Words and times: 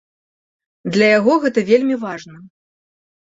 Для 0.95 1.07
яго 1.17 1.33
гэта 1.45 1.59
вельмі 1.69 1.95
важна. 2.05 2.35